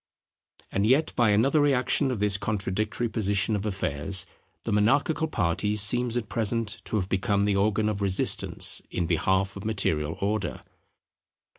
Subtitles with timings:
[0.71, 4.25] And yet by another reaction of this contradictory position of affairs,
[4.63, 9.55] the monarchical party seems at present to have become the organ of resistance in behalf
[9.55, 10.63] of material Order.